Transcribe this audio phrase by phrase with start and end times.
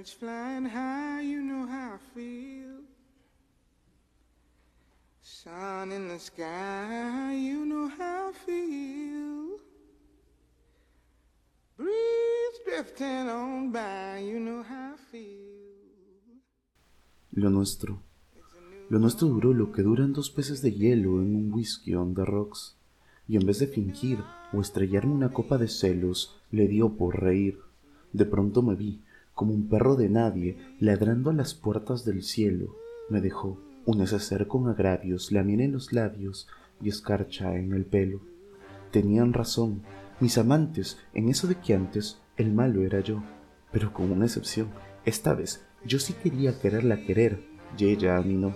[0.00, 2.80] Birds flying high, you know how I feel.
[5.20, 9.58] Sun in the sky, you know how I feel.
[11.76, 16.40] Breeze drifting on by, you know how I feel.
[17.32, 18.00] Lo nuestro.
[18.88, 22.24] Lo nuestro duró lo que duran dos peces de hielo en un whisky on the
[22.24, 22.74] rocks,
[23.28, 24.24] y en vez de fingir
[24.54, 27.58] o estrellarme una copa de celos, le dio por reír.
[28.14, 29.02] De pronto me vi,
[29.40, 32.76] como un perro de nadie, ladrando a las puertas del cielo.
[33.08, 36.46] Me dejó un neceser con agravios, lamina en los labios
[36.82, 38.20] y escarcha en el pelo.
[38.90, 39.80] Tenían razón,
[40.20, 43.22] mis amantes, en eso de que antes el malo era yo,
[43.72, 44.68] pero con una excepción.
[45.06, 47.42] Esta vez yo sí quería quererla querer,
[47.78, 48.54] y ella a mí no.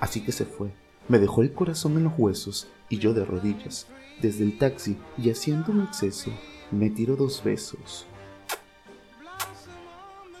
[0.00, 0.72] Así que se fue,
[1.06, 3.88] me dejó el corazón en los huesos y yo de rodillas,
[4.22, 6.30] desde el taxi y haciendo un exceso,
[6.70, 8.06] me tiró dos besos.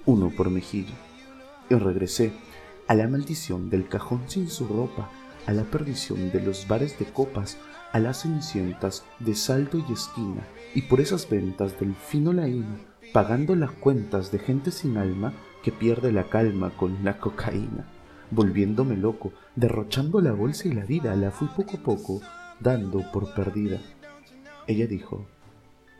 [0.06, 0.94] Uno por mejilla.
[1.70, 2.32] Y regresé
[2.88, 5.10] a la maldición del cajón sin su ropa,
[5.46, 7.58] a la perdición de los bares de copas,
[7.92, 12.76] a las cenicientas de saldo y esquina, y por esas ventas del fino laíno,
[13.12, 17.86] pagando las cuentas de gente sin alma que pierde la calma con la cocaína,
[18.30, 22.20] volviéndome loco, derrochando la bolsa y la vida, la fui poco a poco
[22.60, 23.80] dando por perdida.
[24.66, 25.26] Ella dijo,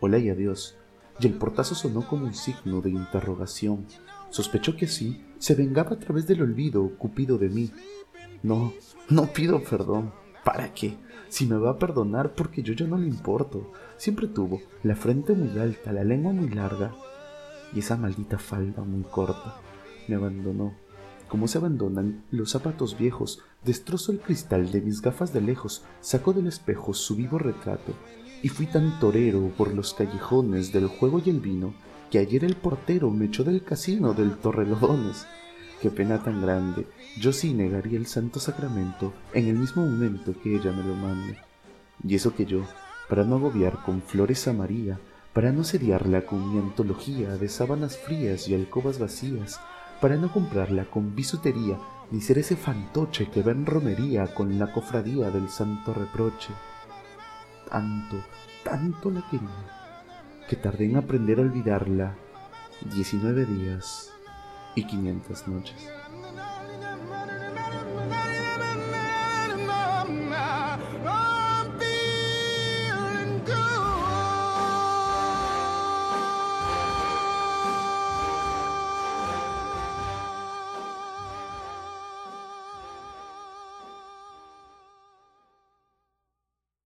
[0.00, 0.76] hola y adiós,
[1.20, 3.86] y el portazo sonó como un signo de interrogación.
[4.30, 7.70] Sospechó que así se vengaba a través del olvido Cupido de mí.
[8.42, 8.72] No,
[9.08, 10.12] no pido perdón.
[10.44, 10.96] ¿Para qué?
[11.28, 13.72] Si me va a perdonar porque yo ya no le importo.
[13.96, 16.94] Siempre tuvo la frente muy alta, la lengua muy larga
[17.72, 19.56] y esa maldita falda muy corta.
[20.08, 20.74] Me abandonó.
[21.28, 26.32] Como se abandonan los zapatos viejos, destrozó el cristal de mis gafas de lejos, sacó
[26.32, 27.94] del espejo su vivo retrato
[28.44, 31.72] y fui tan torero por los callejones del juego y el vino
[32.10, 35.26] que ayer el portero me echó del casino del Torrelodones.
[35.80, 36.86] Qué pena tan grande.
[37.18, 41.38] Yo sí negaría el santo sacramento en el mismo momento que ella me lo mande.
[42.06, 42.64] Y eso que yo,
[43.08, 45.00] para no agobiar con flores a María,
[45.32, 49.58] para no sediarla con mi antología de sábanas frías y alcobas vacías,
[50.02, 51.78] para no comprarla con bisutería,
[52.10, 56.52] ni ser ese fantoche que va en romería con la cofradía del santo reproche.
[57.70, 58.16] Tanto,
[58.62, 59.48] tanto la quería,
[60.48, 62.14] que tardé en aprender a olvidarla
[62.92, 64.12] diecinueve días
[64.74, 65.88] y quinientas noches.